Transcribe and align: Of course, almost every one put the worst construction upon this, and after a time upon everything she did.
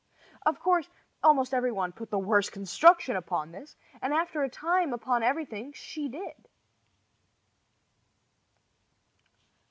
Of 0.47 0.59
course, 0.59 0.89
almost 1.21 1.53
every 1.53 1.71
one 1.71 1.91
put 1.91 2.09
the 2.09 2.17
worst 2.17 2.51
construction 2.51 3.15
upon 3.15 3.51
this, 3.51 3.75
and 4.01 4.13
after 4.15 4.41
a 4.43 4.49
time 4.49 4.93
upon 4.93 5.21
everything 5.21 5.73
she 5.73 6.07
did. 6.09 6.47